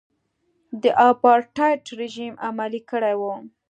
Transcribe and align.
د 0.81 0.83
اپارټایډ 1.09 1.83
رژیم 1.99 2.33
عملي 2.47 2.81
کړی 2.89 3.13
و. 3.19 3.21